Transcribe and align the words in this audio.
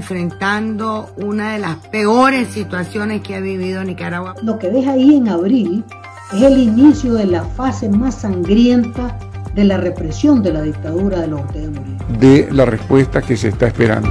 enfrentando 0.00 1.12
una 1.18 1.52
de 1.52 1.58
las 1.58 1.76
peores 1.88 2.48
situaciones 2.48 3.20
que 3.20 3.34
ha 3.34 3.40
vivido 3.40 3.84
Nicaragua. 3.84 4.34
Lo 4.42 4.58
que 4.58 4.70
deja 4.70 4.92
ahí 4.92 5.16
en 5.16 5.28
abril 5.28 5.84
es 6.32 6.40
el 6.40 6.56
inicio 6.58 7.12
de 7.12 7.26
la 7.26 7.44
fase 7.44 7.90
más 7.90 8.22
sangrienta 8.22 9.18
de 9.54 9.64
la 9.64 9.76
represión 9.76 10.42
de 10.42 10.54
la 10.54 10.62
dictadura 10.62 11.20
de 11.20 11.26
los 11.26 11.42
Ortega 11.42 11.68
Murillo. 11.68 12.18
De 12.18 12.48
la 12.50 12.64
respuesta 12.64 13.20
que 13.20 13.36
se 13.36 13.48
está 13.48 13.66
esperando. 13.66 14.08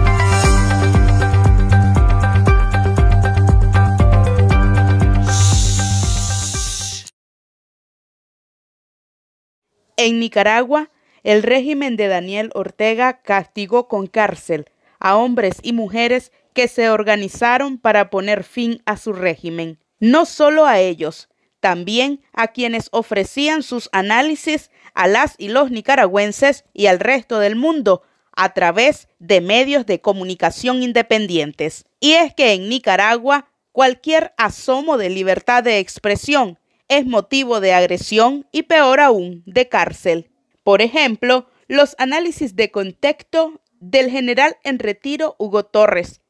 En 9.98 10.20
Nicaragua, 10.20 10.91
el 11.23 11.41
régimen 11.41 11.98
de 11.98 12.08
Daniel 12.08 12.52
Ortega 12.53 13.21
castigó 13.23 13.88
con 13.88 14.05
cárcel 14.05 14.67
a 14.99 15.17
hombres 15.17 15.58
y 15.62 15.73
mujeres 15.73 16.31
que 16.53 16.67
se 16.67 16.89
organizaron 16.89 17.77
para 17.77 18.09
poner 18.09 18.44
fin 18.44 18.81
a 18.85 18.98
su 18.98 19.13
régimen. 19.13 19.80
No 19.99 20.25
solo 20.25 20.66
a 20.66 20.80
ellos, 20.80 21.30
también 21.59 22.22
a 22.34 22.49
quienes 22.49 22.89
ofrecían 22.91 23.63
sus 23.63 23.89
análisis 23.91 24.72
a 24.94 25.08
las 25.08 25.35
y 25.38 25.49
los 25.49 25.72
nicaragüenses 25.72 26.66
y 26.73 26.88
al 26.88 26.99
resto 26.99 27.39
del 27.39 27.55
mundo 27.55 28.03
a 28.35 28.53
través 28.53 29.09
de 29.20 29.41
medios 29.41 29.85
de 29.85 29.99
comunicación 29.99 30.81
independientes. 30.81 31.86
Y 32.00 32.13
es 32.13 32.34
que 32.34 32.53
en 32.53 32.70
Nicaragua 32.70 33.50
cualquier 33.72 34.34
asomo 34.38 34.97
de 34.97 35.09
libertad 35.09 35.63
de 35.63 35.80
expresión 35.80 36.58
es 36.88 37.05
motivo 37.05 37.59
de 37.59 37.73
agresión 37.73 38.47
y 38.52 38.63
peor 38.63 39.00
aún 39.00 39.44
de 39.45 39.67
cárcel. 39.67 40.31
Por 40.64 40.81
ejemplo, 40.81 41.47
los 41.67 41.95
análisis 42.00 42.55
de 42.55 42.72
contexto 42.72 43.61
del 43.80 44.09
general 44.09 44.58
en 44.63 44.80
retiro 44.80 45.35
Hugo 45.39 45.66
Torres, 45.66 46.22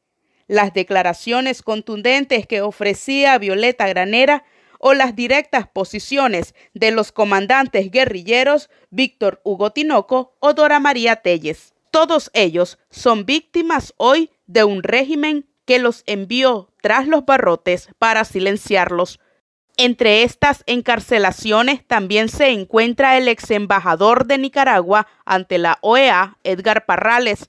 las 0.46 0.74
declaraciones 0.74 1.62
contundentes 1.62 2.46
que 2.46 2.60
ofrecía 2.60 3.38
Violeta 3.38 3.86
Granera 3.88 4.44
o 4.78 4.94
las 4.94 5.14
directas 5.14 5.68
posiciones 5.68 6.54
de 6.74 6.90
los 6.90 7.12
comandantes 7.12 7.90
guerrilleros 7.90 8.70
Víctor 8.90 9.40
Hugo 9.44 9.70
Tinoco 9.70 10.34
o 10.40 10.54
Dora 10.54 10.80
María 10.80 11.16
Telles. 11.16 11.74
Todos 11.90 12.30
ellos 12.34 12.78
son 12.90 13.26
víctimas 13.26 13.94
hoy 13.96 14.30
de 14.46 14.64
un 14.64 14.82
régimen 14.82 15.46
que 15.64 15.78
los 15.78 16.02
envió 16.06 16.72
tras 16.82 17.06
los 17.06 17.24
barrotes 17.24 17.88
para 17.98 18.24
silenciarlos. 18.24 19.20
Entre 19.82 20.24
estas 20.24 20.62
encarcelaciones 20.66 21.82
también 21.86 22.28
se 22.28 22.50
encuentra 22.50 23.16
el 23.16 23.28
ex 23.28 23.50
embajador 23.50 24.26
de 24.26 24.36
Nicaragua 24.36 25.06
ante 25.24 25.56
la 25.56 25.78
OEA, 25.80 26.36
Edgar 26.44 26.84
Parrales, 26.84 27.48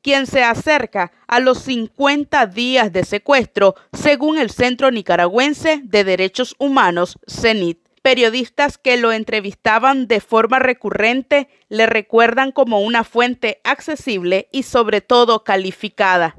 quien 0.00 0.28
se 0.28 0.44
acerca 0.44 1.10
a 1.26 1.40
los 1.40 1.58
50 1.62 2.46
días 2.46 2.92
de 2.92 3.04
secuestro, 3.04 3.74
según 3.92 4.38
el 4.38 4.50
Centro 4.50 4.92
Nicaragüense 4.92 5.80
de 5.82 6.04
Derechos 6.04 6.54
Humanos, 6.60 7.18
CENIT. 7.26 7.80
Periodistas 8.02 8.78
que 8.78 8.96
lo 8.96 9.10
entrevistaban 9.10 10.06
de 10.06 10.20
forma 10.20 10.60
recurrente 10.60 11.48
le 11.68 11.86
recuerdan 11.86 12.52
como 12.52 12.82
una 12.82 13.02
fuente 13.02 13.60
accesible 13.64 14.46
y 14.52 14.62
sobre 14.62 15.00
todo 15.00 15.42
calificada. 15.42 16.36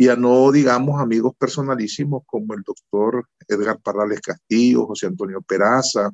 Y 0.00 0.06
a 0.06 0.14
no, 0.14 0.52
digamos, 0.52 1.00
amigos 1.00 1.32
personalísimos 1.36 2.22
como 2.24 2.54
el 2.54 2.62
doctor 2.62 3.26
Edgar 3.48 3.80
Parrales 3.80 4.20
Castillo, 4.20 4.86
José 4.86 5.06
Antonio 5.08 5.42
Peraza, 5.42 6.12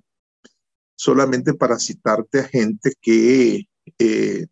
solamente 0.97 1.53
para 1.53 1.79
citarte 1.79 2.39
a 2.39 2.45
gente 2.45 2.95
que, 2.99 3.69
eh, 3.99 4.47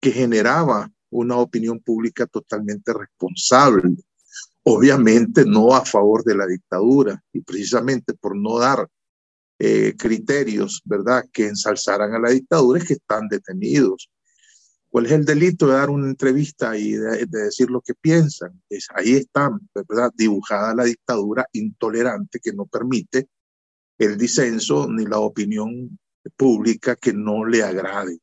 que 0.00 0.10
generaba 0.10 0.90
una 1.10 1.36
opinión 1.36 1.78
pública 1.78 2.26
totalmente 2.26 2.92
responsable, 2.92 3.94
obviamente 4.64 5.44
no 5.44 5.72
a 5.76 5.84
favor 5.84 6.24
de 6.24 6.34
la 6.34 6.48
dictadura 6.48 7.22
y 7.32 7.42
precisamente 7.42 8.12
por 8.12 8.36
no 8.36 8.58
dar 8.58 8.88
eh, 9.60 9.94
criterios, 9.96 10.82
¿verdad?, 10.84 11.24
que 11.32 11.46
ensalzaran 11.46 12.12
a 12.12 12.18
la 12.18 12.30
dictadura 12.30 12.80
es 12.80 12.88
que 12.88 12.94
están 12.94 13.28
detenidos. 13.28 14.10
¿Cuál 14.92 15.06
es 15.06 15.12
el 15.12 15.24
delito 15.24 15.66
de 15.66 15.72
dar 15.72 15.88
una 15.88 16.06
entrevista 16.06 16.76
y 16.76 16.92
de, 16.92 17.24
decir 17.24 17.70
lo 17.70 17.80
que 17.80 17.94
piensan? 17.94 18.62
Es, 18.68 18.88
ahí 18.94 19.14
está, 19.14 19.50
¿verdad?, 19.74 20.10
dibujada 20.14 20.74
la 20.74 20.84
dictadura 20.84 21.46
intolerante 21.52 22.38
que 22.40 22.52
no 22.52 22.66
permite 22.66 23.26
el 23.96 24.18
disenso 24.18 24.86
ni 24.90 25.06
la 25.06 25.18
opinión 25.18 25.98
pública 26.36 26.94
que 26.94 27.14
no 27.14 27.46
le 27.46 27.62
agrade. 27.62 28.18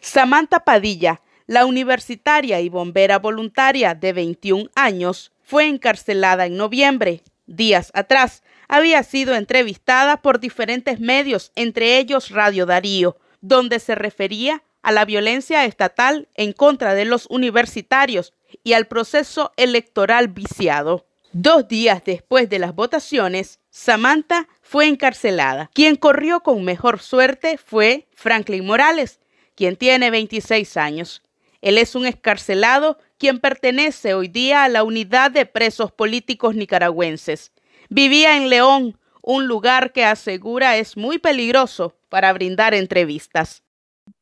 Samantha 0.00 0.60
Padilla, 0.60 1.22
la 1.48 1.66
universitaria 1.66 2.60
y 2.60 2.68
bombera 2.68 3.18
voluntaria 3.18 3.96
de 3.96 4.12
21 4.12 4.70
años 4.76 5.32
fue 5.42 5.66
encarcelada 5.66 6.46
en 6.46 6.56
noviembre. 6.56 7.24
Días 7.48 7.90
atrás, 7.94 8.44
había 8.68 9.02
sido 9.02 9.34
entrevistada 9.34 10.22
por 10.22 10.38
diferentes 10.38 11.00
medios, 11.00 11.50
entre 11.56 11.98
ellos 11.98 12.30
Radio 12.30 12.64
Darío, 12.64 13.16
donde 13.40 13.80
se 13.80 13.96
refería 13.96 14.62
a 14.86 14.92
la 14.92 15.04
violencia 15.04 15.64
estatal 15.64 16.28
en 16.36 16.52
contra 16.52 16.94
de 16.94 17.04
los 17.04 17.26
universitarios 17.28 18.32
y 18.62 18.74
al 18.74 18.86
proceso 18.86 19.50
electoral 19.56 20.28
viciado. 20.28 21.06
Dos 21.32 21.66
días 21.66 22.02
después 22.04 22.48
de 22.48 22.60
las 22.60 22.72
votaciones, 22.72 23.58
Samantha 23.68 24.46
fue 24.62 24.86
encarcelada. 24.86 25.72
Quien 25.74 25.96
corrió 25.96 26.44
con 26.44 26.62
mejor 26.62 27.00
suerte 27.00 27.58
fue 27.58 28.06
Franklin 28.14 28.64
Morales, 28.64 29.18
quien 29.56 29.74
tiene 29.74 30.08
26 30.12 30.76
años. 30.76 31.20
Él 31.62 31.78
es 31.78 31.96
un 31.96 32.06
escarcelado 32.06 32.96
quien 33.18 33.40
pertenece 33.40 34.14
hoy 34.14 34.28
día 34.28 34.62
a 34.62 34.68
la 34.68 34.84
unidad 34.84 35.32
de 35.32 35.46
presos 35.46 35.90
políticos 35.90 36.54
nicaragüenses. 36.54 37.50
Vivía 37.88 38.36
en 38.36 38.50
León, 38.50 39.00
un 39.20 39.48
lugar 39.48 39.92
que 39.92 40.04
asegura 40.04 40.76
es 40.76 40.96
muy 40.96 41.18
peligroso 41.18 41.96
para 42.08 42.32
brindar 42.32 42.72
entrevistas. 42.72 43.64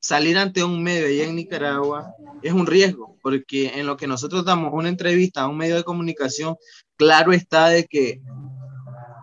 Salir 0.00 0.36
ante 0.38 0.62
un 0.62 0.82
medio 0.82 1.06
allá 1.06 1.24
en 1.24 1.36
Nicaragua 1.36 2.14
es 2.42 2.52
un 2.52 2.66
riesgo, 2.66 3.16
porque 3.22 3.68
en 3.74 3.86
lo 3.86 3.96
que 3.96 4.06
nosotros 4.06 4.44
damos 4.44 4.72
una 4.72 4.88
entrevista 4.88 5.42
a 5.42 5.48
un 5.48 5.56
medio 5.56 5.76
de 5.76 5.84
comunicación, 5.84 6.56
claro 6.96 7.32
está 7.32 7.68
de 7.68 7.86
que 7.86 8.20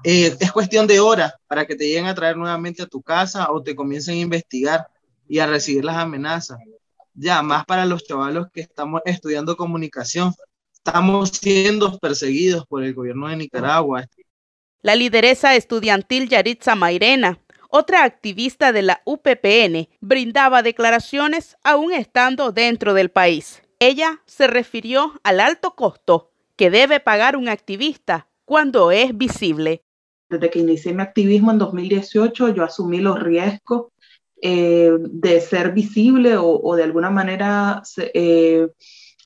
eh, 0.04 0.36
es 0.40 0.52
cuestión 0.52 0.88
de 0.88 1.00
horas 1.00 1.34
para 1.48 1.66
que 1.66 1.76
te 1.76 1.86
lleguen 1.86 2.08
a 2.08 2.16
traer 2.16 2.38
nuevamente 2.38 2.82
a 2.82 2.88
tu 2.88 3.02
casa 3.02 3.52
o 3.52 3.62
te 3.62 3.76
comiencen 3.76 4.16
a 4.16 4.22
investigar 4.22 4.88
y 5.28 5.40
a 5.40 5.48
recibir 5.48 5.86
las 5.86 5.98
amenazas 5.98 6.58
ya 7.14 7.42
más 7.42 7.66
para 7.66 7.86
los 7.86 8.04
chavalos 8.04 8.48
que 8.54 8.62
estamos 8.62 9.02
estudiando 9.06 9.56
comunicación. 9.56 10.34
Estamos 10.74 11.30
siendo 11.30 11.98
perseguidos 12.00 12.66
por 12.66 12.84
el 12.84 12.94
gobierno 12.94 13.28
de 13.28 13.36
Nicaragua. 13.36 14.08
La 14.82 14.96
lideresa 14.96 15.56
estudiantil 15.56 16.28
Yaritza 16.28 16.74
Mairena, 16.74 17.40
otra 17.72 18.04
activista 18.04 18.72
de 18.72 18.82
la 18.82 19.02
UPPN, 19.06 19.90
brindaba 20.00 20.62
declaraciones 20.62 21.58
aún 21.64 21.94
estando 21.94 22.52
dentro 22.52 22.94
del 22.94 23.10
país. 23.10 23.64
Ella 23.80 24.22
se 24.26 24.48
refirió 24.48 25.20
al 25.24 25.40
alto 25.40 25.76
costo 25.76 26.32
que 26.56 26.70
debe 26.70 27.00
pagar 27.00 27.36
un 27.36 27.50
activista 27.50 28.28
cuando 28.46 28.92
es 28.92 29.18
visible. 29.18 29.84
Desde 30.30 30.50
que 30.50 30.60
inicié 30.60 30.94
mi 30.94 31.02
activismo 31.02 31.52
en 31.52 31.58
2018, 31.58 32.50
yo 32.50 32.64
asumí 32.64 33.00
los 33.00 33.20
riesgos 33.20 33.88
eh, 34.42 34.92
de 35.00 35.42
ser 35.42 35.72
visible 35.72 36.36
o, 36.38 36.76
de 36.76 36.84
alguna 36.84 37.10
manera 37.10 37.82
eh, 38.14 38.68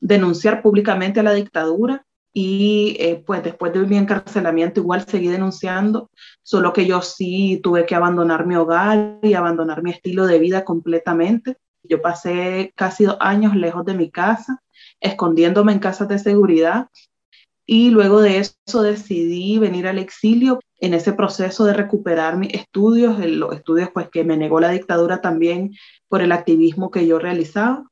denunciar 0.01 0.61
públicamente 0.61 1.19
a 1.19 1.23
la 1.23 1.33
dictadura 1.33 2.05
y 2.37 2.97
eh, 2.99 3.23
pues 3.25 3.43
después 3.43 3.71
de 3.71 3.79
mi 3.87 3.95
encarcelamiento 3.95 4.81
igual 4.81 5.05
seguí 5.07 5.29
denunciando, 5.29 6.09
solo 6.43 6.73
que 6.73 6.85
yo 6.85 7.01
sí 7.01 7.61
tuve 7.63 7.85
que 7.85 7.95
abandonar 7.95 8.45
mi 8.45 8.57
hogar 8.57 9.19
y 9.23 9.35
abandonar 9.35 9.81
mi 9.81 9.91
estilo 9.91 10.27
de 10.27 10.37
vida 10.37 10.65
completamente. 10.65 11.55
Yo 11.83 12.01
pasé 12.01 12.73
casi 12.75 13.05
dos 13.05 13.15
años 13.21 13.55
lejos 13.55 13.85
de 13.85 13.93
mi 13.93 14.11
casa, 14.11 14.61
escondiéndome 14.99 15.71
en 15.71 15.79
casas 15.79 16.09
de 16.09 16.19
seguridad 16.19 16.89
y 17.65 17.89
luego 17.89 18.19
de 18.19 18.39
eso 18.39 18.81
decidí 18.81 19.57
venir 19.57 19.87
al 19.87 19.97
exilio 19.97 20.59
en 20.81 20.93
ese 20.93 21.13
proceso 21.13 21.63
de 21.63 21.73
recuperar 21.73 22.35
mis 22.35 22.53
estudios, 22.53 23.17
los 23.17 23.55
estudios 23.55 23.91
pues 23.93 24.09
que 24.09 24.25
me 24.25 24.35
negó 24.35 24.59
la 24.59 24.71
dictadura 24.71 25.21
también 25.21 25.71
por 26.09 26.21
el 26.21 26.33
activismo 26.33 26.91
que 26.91 27.07
yo 27.07 27.17
realizaba. 27.17 27.85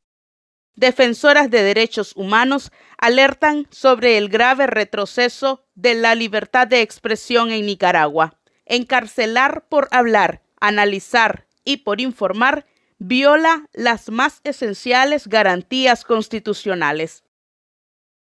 Defensoras 0.76 1.52
de 1.52 1.62
derechos 1.62 2.14
humanos 2.16 2.72
alertan 2.98 3.68
sobre 3.70 4.18
el 4.18 4.28
grave 4.28 4.66
retroceso 4.66 5.66
de 5.76 5.94
la 5.94 6.16
libertad 6.16 6.68
de 6.68 6.82
expresión 6.82 7.52
en 7.52 7.68
Nicaragua. 7.68 8.40
Encarcelar 8.66 9.68
por 9.70 9.88
hablar, 9.92 10.42
analizar 10.60 11.46
y 11.64 11.78
por 11.78 12.02
informar 12.02 12.66
viola 12.98 13.68
las 13.74 14.10
más 14.10 14.42
esenciales 14.44 15.28
garantías 15.28 16.06
constitucionales. 16.06 17.24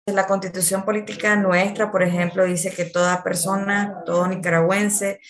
La 0.07 0.27
constitución 0.27 0.85
política 0.85 1.37
nuestra, 1.37 1.91
por 1.91 2.03
ejemplo, 2.03 2.45
dice 2.45 2.75
que 2.75 2.85
toda 2.85 3.23
persona, 3.23 4.03
todo 4.05 4.27
nicaragüense, 4.27 5.21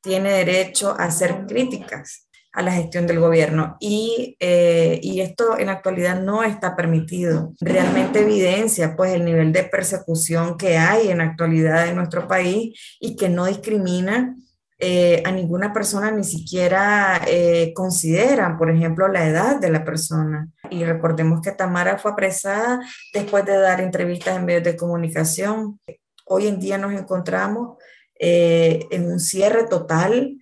tiene 0.00 0.32
derecho 0.32 0.96
a 0.98 1.04
hacer 1.04 1.46
críticas 1.46 2.23
a 2.54 2.62
la 2.62 2.72
gestión 2.72 3.06
del 3.06 3.18
gobierno 3.18 3.76
y, 3.80 4.36
eh, 4.38 5.00
y, 5.02 5.20
esto 5.20 5.58
en 5.58 5.68
actualidad 5.68 6.22
no 6.22 6.44
está 6.44 6.76
permitido. 6.76 7.52
Realmente 7.60 8.20
evidencia 8.20 8.94
pues 8.94 9.12
el 9.12 9.24
nivel 9.24 9.52
de 9.52 9.64
persecución 9.64 10.56
que 10.56 10.78
hay 10.78 11.10
en 11.10 11.18
la 11.18 11.24
actualidad 11.24 11.88
en 11.88 11.96
nuestro 11.96 12.28
país 12.28 12.96
y 13.00 13.16
que 13.16 13.28
no 13.28 13.46
discrimina 13.46 14.36
eh, 14.78 15.20
a 15.24 15.32
ninguna 15.32 15.72
persona, 15.72 16.12
ni 16.12 16.22
siquiera 16.22 17.22
eh, 17.26 17.72
consideran, 17.74 18.56
por 18.56 18.70
ejemplo, 18.70 19.08
la 19.08 19.26
edad 19.26 19.58
de 19.58 19.70
la 19.70 19.84
persona. 19.84 20.48
Y 20.70 20.84
recordemos 20.84 21.40
que 21.40 21.50
Tamara 21.50 21.98
fue 21.98 22.12
apresada 22.12 22.80
después 23.12 23.44
de 23.44 23.58
dar 23.58 23.80
entrevistas 23.80 24.36
en 24.36 24.44
medios 24.44 24.62
de 24.62 24.76
comunicación. 24.76 25.80
Hoy 26.24 26.46
en 26.46 26.60
día 26.60 26.78
nos 26.78 26.92
encontramos 26.92 27.78
en 28.16 29.10
un 29.10 29.18
cierre 29.18 29.64
total 29.64 30.38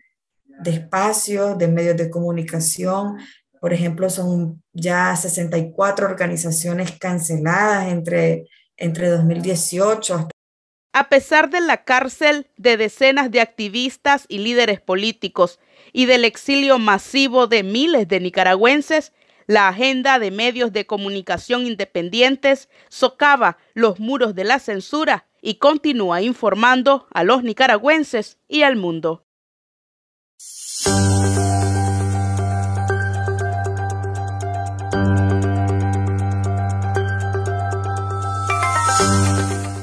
de 0.62 0.72
espacios, 0.72 1.58
de 1.58 1.68
medios 1.68 1.96
de 1.96 2.10
comunicación. 2.10 3.18
Por 3.60 3.72
ejemplo, 3.72 4.10
son 4.10 4.62
ya 4.72 5.14
64 5.14 6.06
organizaciones 6.06 6.92
canceladas 6.98 7.88
entre, 7.92 8.44
entre 8.76 9.08
2018 9.08 10.14
hasta 10.14 10.32
a 10.92 11.08
pesar 11.08 11.48
de 11.48 11.60
la 11.60 11.84
cárcel 11.84 12.48
de 12.56 12.76
decenas 12.76 13.30
de 13.30 13.40
activistas 13.40 14.26
y 14.28 14.38
líderes 14.38 14.80
políticos 14.80 15.58
y 15.92 16.04
del 16.06 16.24
exilio 16.24 16.78
masivo 16.78 17.46
de 17.46 17.62
miles 17.62 18.08
de 18.08 18.20
nicaragüenses, 18.20 19.12
la 19.46 19.68
agenda 19.68 20.18
de 20.18 20.30
medios 20.30 20.72
de 20.72 20.86
comunicación 20.86 21.66
independientes 21.66 22.68
socava 22.88 23.56
los 23.74 24.00
muros 24.00 24.34
de 24.34 24.44
la 24.44 24.58
censura 24.58 25.26
y 25.40 25.54
continúa 25.54 26.22
informando 26.22 27.06
a 27.10 27.24
los 27.24 27.42
nicaragüenses 27.42 28.38
y 28.46 28.62
al 28.62 28.76
mundo. 28.76 29.24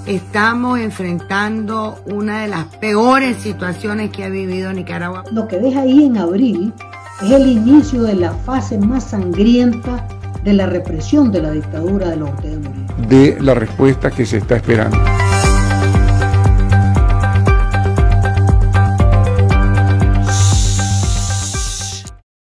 Estamos 0.09 0.79
enfrentando 0.79 2.01
una 2.07 2.41
de 2.41 2.47
las 2.47 2.65
peores 2.77 3.37
situaciones 3.37 4.09
que 4.09 4.23
ha 4.23 4.29
vivido 4.29 4.73
Nicaragua. 4.73 5.23
Lo 5.31 5.47
que 5.47 5.59
deja 5.59 5.81
ahí 5.81 6.05
en 6.05 6.17
abril 6.17 6.73
es 7.21 7.29
el 7.29 7.47
inicio 7.47 8.01
de 8.01 8.15
la 8.15 8.31
fase 8.31 8.79
más 8.79 9.03
sangrienta 9.03 10.07
de 10.43 10.53
la 10.53 10.65
represión 10.65 11.31
de 11.31 11.43
la 11.43 11.51
dictadura 11.51 12.09
de 12.09 12.15
los 12.15 12.29
Ortega 12.31 12.57
De 13.07 13.37
la 13.39 13.53
respuesta 13.53 14.09
que 14.09 14.25
se 14.25 14.37
está 14.37 14.55
esperando. 14.55 14.97